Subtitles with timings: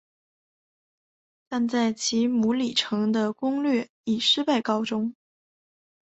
[1.47, 5.13] 但在骑牟礼城的攻略以失败告终。